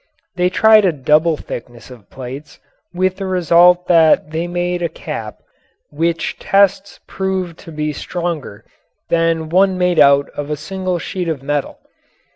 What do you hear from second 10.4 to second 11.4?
a single sheet